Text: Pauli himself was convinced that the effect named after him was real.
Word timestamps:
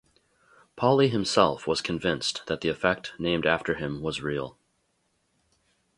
Pauli 0.75 1.09
himself 1.11 1.67
was 1.67 1.79
convinced 1.79 2.47
that 2.47 2.61
the 2.61 2.69
effect 2.69 3.13
named 3.19 3.45
after 3.45 3.75
him 3.75 4.01
was 4.01 4.19
real. 4.23 4.57